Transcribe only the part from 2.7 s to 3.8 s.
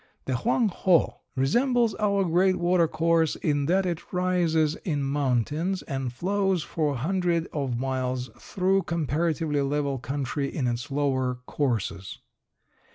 course in